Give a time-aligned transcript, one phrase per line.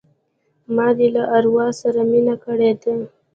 [0.75, 2.93] ما دي له اروا سره مینه کړې ده